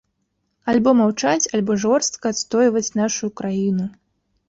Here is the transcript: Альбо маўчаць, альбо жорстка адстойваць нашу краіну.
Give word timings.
Альбо 0.73 0.93
маўчаць, 1.01 1.51
альбо 1.59 1.71
жорстка 1.85 2.25
адстойваць 2.35 2.85
нашу 3.05 3.25
краіну. 3.43 3.85